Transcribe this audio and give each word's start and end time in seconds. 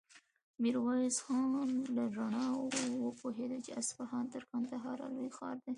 ميرويس 0.61 1.17
خان 1.25 1.67
له 1.95 2.03
رڼاوو 2.17 2.69
وپوهېد 3.05 3.51
چې 3.65 3.71
اصفهان 3.81 4.25
تر 4.33 4.43
کندهاره 4.51 5.05
لوی 5.15 5.29
ښار 5.37 5.55
دی. 5.63 5.69